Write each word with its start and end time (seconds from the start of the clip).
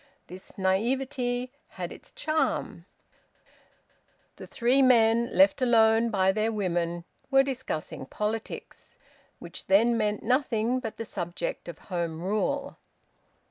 This 0.25 0.57
naivete 0.57 1.51
had 1.77 1.91
its 1.93 2.09
charm. 2.11 2.87
The 4.37 4.47
three 4.47 4.81
men, 4.81 5.29
left 5.31 5.61
alone 5.61 6.09
by 6.09 6.31
their 6.31 6.51
women, 6.51 7.05
were 7.29 7.43
discussing 7.43 8.07
politics, 8.07 8.97
which 9.37 9.67
then 9.67 9.95
meant 9.95 10.23
nothing 10.23 10.79
but 10.79 10.97
the 10.97 11.05
subject 11.05 11.67
of 11.67 11.77
Home 11.93 12.23
Rule. 12.23 12.77